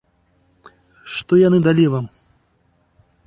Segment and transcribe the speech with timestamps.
[1.17, 2.05] Што яны далі вам?